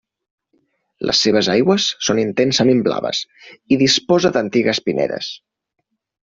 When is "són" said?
2.07-2.23